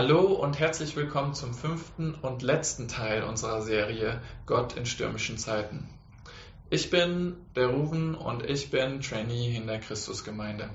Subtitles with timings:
[0.00, 5.88] Hallo und herzlich willkommen zum fünften und letzten Teil unserer Serie Gott in stürmischen Zeiten.
[6.70, 10.70] Ich bin der Ruven und ich bin Trainee in der Christusgemeinde.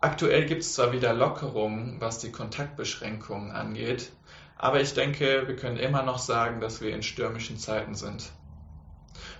[0.00, 4.12] Aktuell gibt es zwar wieder Lockerungen, was die Kontaktbeschränkungen angeht,
[4.56, 8.30] aber ich denke, wir können immer noch sagen, dass wir in stürmischen Zeiten sind.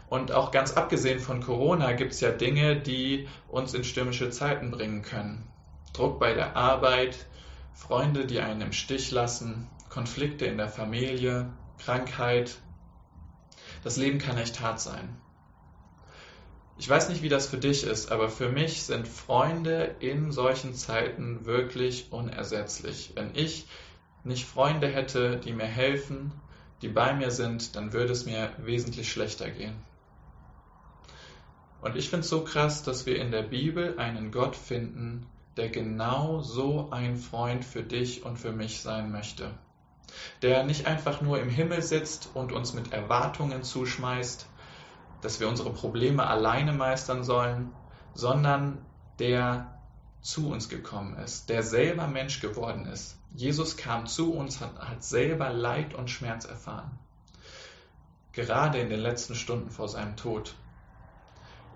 [0.08, 4.72] Und auch ganz abgesehen von Corona gibt es ja Dinge, die uns in stürmische Zeiten
[4.72, 5.46] bringen können.
[5.92, 7.26] Druck bei der Arbeit,
[7.76, 12.56] Freunde, die einen im Stich lassen, Konflikte in der Familie, Krankheit.
[13.84, 15.14] Das Leben kann echt hart sein.
[16.78, 20.74] Ich weiß nicht, wie das für dich ist, aber für mich sind Freunde in solchen
[20.74, 23.12] Zeiten wirklich unersetzlich.
[23.14, 23.66] Wenn ich
[24.24, 26.32] nicht Freunde hätte, die mir helfen,
[26.80, 29.76] die bei mir sind, dann würde es mir wesentlich schlechter gehen.
[31.82, 35.70] Und ich finde es so krass, dass wir in der Bibel einen Gott finden, der
[35.70, 39.50] genau so ein Freund für dich und für mich sein möchte.
[40.42, 44.46] Der nicht einfach nur im Himmel sitzt und uns mit Erwartungen zuschmeißt,
[45.22, 47.72] dass wir unsere Probleme alleine meistern sollen,
[48.14, 48.84] sondern
[49.18, 49.80] der
[50.20, 53.18] zu uns gekommen ist, der selber Mensch geworden ist.
[53.34, 56.98] Jesus kam zu uns, hat, hat selber Leid und Schmerz erfahren.
[58.32, 60.54] Gerade in den letzten Stunden vor seinem Tod.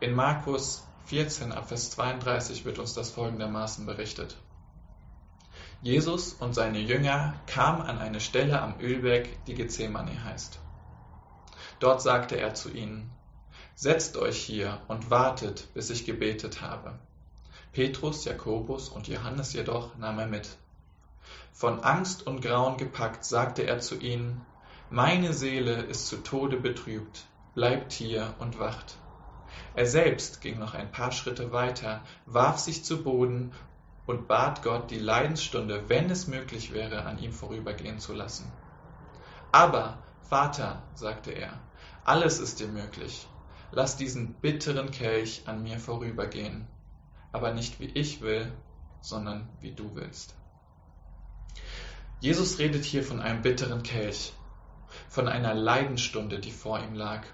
[0.01, 4.37] In Markus 14 ab Vers 32 wird uns das folgendermaßen berichtet.
[5.83, 10.59] Jesus und seine Jünger kamen an eine Stelle am Ölberg, die Gethsemane heißt.
[11.79, 13.11] Dort sagte er zu ihnen,
[13.75, 16.99] Setzt euch hier und wartet, bis ich gebetet habe.
[17.73, 20.51] Petrus, Jakobus und Johannes jedoch nahm er mit.
[21.55, 24.45] Von Angst und Grauen gepackt, sagte er zu ihnen,
[24.91, 28.97] Meine Seele ist zu Tode betrübt, bleibt hier und wacht.
[29.75, 33.53] Er selbst ging noch ein paar Schritte weiter, warf sich zu Boden
[34.07, 38.51] und bat Gott, die Leidensstunde, wenn es möglich wäre, an ihm vorübergehen zu lassen.
[39.53, 41.61] Aber, Vater, sagte er,
[42.05, 43.27] alles ist dir möglich.
[43.73, 46.67] Lass diesen bitteren Kelch an mir vorübergehen,
[47.33, 48.53] aber nicht wie ich will,
[49.01, 50.35] sondern wie du willst.
[52.21, 54.33] Jesus redet hier von einem bitteren Kelch,
[55.09, 57.25] von einer Leidensstunde, die vor ihm lag.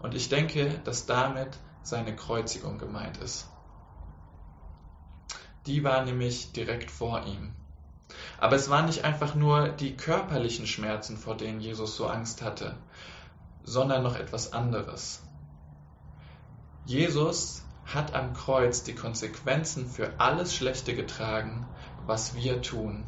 [0.00, 3.48] Und ich denke, dass damit seine Kreuzigung gemeint ist.
[5.66, 7.54] Die war nämlich direkt vor ihm.
[8.38, 12.76] Aber es waren nicht einfach nur die körperlichen Schmerzen, vor denen Jesus so Angst hatte,
[13.62, 15.22] sondern noch etwas anderes.
[16.86, 21.68] Jesus hat am Kreuz die Konsequenzen für alles Schlechte getragen,
[22.06, 23.04] was wir tun.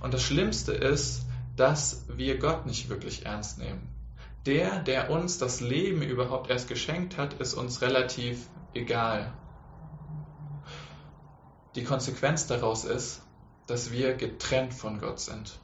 [0.00, 3.97] Und das Schlimmste ist, dass wir Gott nicht wirklich ernst nehmen
[4.48, 9.34] der, der uns das Leben überhaupt erst geschenkt hat, ist uns relativ egal.
[11.74, 13.22] Die Konsequenz daraus ist,
[13.66, 15.60] dass wir getrennt von Gott sind.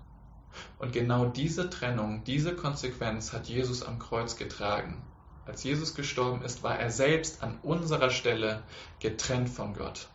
[0.78, 5.02] Und genau diese Trennung, diese Konsequenz hat Jesus am Kreuz getragen.
[5.46, 8.64] Als Jesus gestorben ist, war er selbst an unserer Stelle
[9.00, 10.08] getrennt von Gott.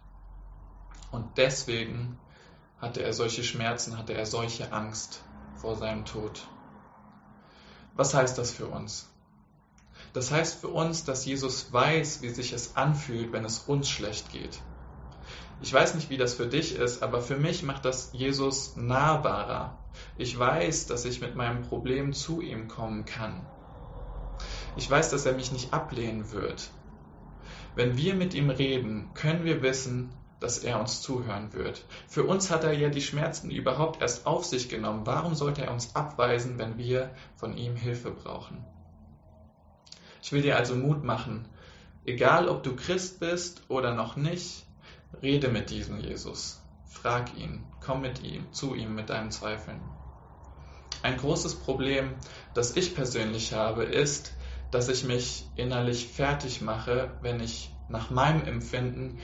[1.11, 2.19] Und deswegen
[2.77, 5.23] hatte er solche Schmerzen, hatte er solche Angst
[5.55, 6.47] vor seinem Tod.
[7.99, 9.09] Was heißt das für uns?
[10.13, 14.31] Das heißt für uns, dass Jesus weiß, wie sich es anfühlt, wenn es uns schlecht
[14.31, 14.61] geht.
[15.61, 19.77] Ich weiß nicht, wie das für dich ist, aber für mich macht das Jesus nahbarer.
[20.17, 23.45] Ich weiß, dass ich mit meinem Problem zu ihm kommen kann.
[24.77, 26.69] Ich weiß, dass er mich nicht ablehnen wird.
[27.75, 31.85] Wenn wir mit ihm reden, können wir wissen, dass er uns zuhören wird.
[32.07, 35.05] Für uns hat er ja die Schmerzen überhaupt erst auf sich genommen.
[35.05, 38.65] Warum sollte er uns abweisen, wenn wir von ihm Hilfe brauchen?
[40.21, 41.47] Ich will dir also Mut machen.
[42.05, 44.65] Egal, ob du Christ bist oder noch nicht,
[45.21, 46.61] rede mit diesem Jesus.
[46.85, 49.79] Frag ihn, komm mit ihm, zu ihm mit deinen Zweifeln.
[51.01, 52.15] Ein großes Problem,
[52.53, 54.33] das ich persönlich habe, ist,
[54.71, 59.19] dass ich mich innerlich fertig mache, wenn ich nach meinem Empfinden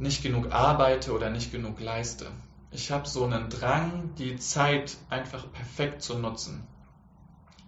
[0.00, 2.26] nicht genug arbeite oder nicht genug leiste.
[2.70, 6.66] Ich habe so einen Drang, die Zeit einfach perfekt zu nutzen.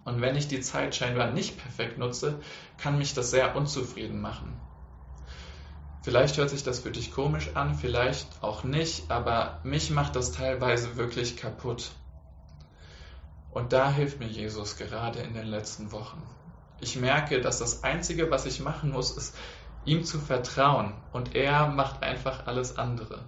[0.03, 2.39] Und wenn ich die Zeit scheinbar nicht perfekt nutze,
[2.77, 4.59] kann mich das sehr unzufrieden machen.
[6.01, 10.31] Vielleicht hört sich das für dich komisch an, vielleicht auch nicht, aber mich macht das
[10.33, 11.91] teilweise wirklich kaputt.
[13.51, 16.21] Und da hilft mir Jesus gerade in den letzten Wochen.
[16.81, 19.35] Ich merke, dass das Einzige, was ich machen muss, ist
[19.85, 23.23] ihm zu vertrauen und er macht einfach alles andere.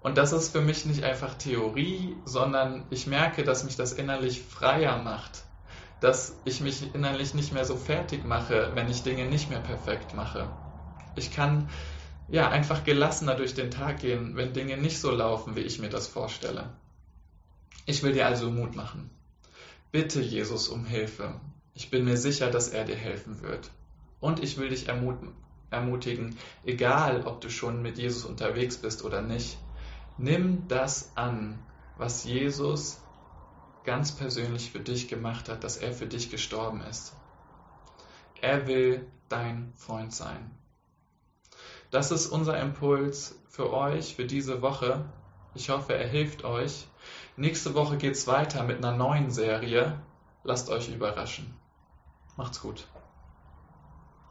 [0.00, 4.42] Und das ist für mich nicht einfach Theorie, sondern ich merke, dass mich das innerlich
[4.42, 5.44] freier macht,
[6.00, 10.14] dass ich mich innerlich nicht mehr so fertig mache, wenn ich Dinge nicht mehr perfekt
[10.14, 10.48] mache.
[11.16, 11.68] Ich kann
[12.30, 15.88] ja, einfach gelassener durch den Tag gehen, wenn Dinge nicht so laufen, wie ich mir
[15.88, 16.70] das vorstelle.
[17.86, 19.10] Ich will dir also Mut machen.
[19.90, 21.40] Bitte Jesus um Hilfe.
[21.74, 23.70] Ich bin mir sicher, dass er dir helfen wird.
[24.20, 25.34] Und ich will dich ermutigen,
[26.64, 29.58] egal ob du schon mit Jesus unterwegs bist oder nicht,
[30.18, 31.58] nimm das an,
[31.96, 33.00] was Jesus
[33.84, 37.14] ganz persönlich für dich gemacht hat, dass er für dich gestorben ist.
[38.40, 40.50] Er will dein Freund sein.
[41.90, 45.04] Das ist unser Impuls für euch für diese Woche.
[45.54, 46.86] Ich hoffe, er hilft euch.
[47.36, 50.00] Nächste Woche geht es weiter mit einer neuen Serie.
[50.44, 51.54] Lasst euch überraschen.
[52.36, 52.86] Macht's gut.